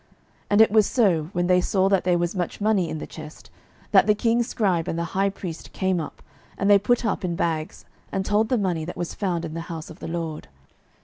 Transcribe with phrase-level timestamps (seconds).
[0.01, 0.09] 12:012:010
[0.49, 3.51] And it was so, when they saw that there was much money in the chest,
[3.91, 6.23] that the king's scribe and the high priest came up,
[6.57, 9.61] and they put up in bags, and told the money that was found in the
[9.69, 10.47] house of the LORD.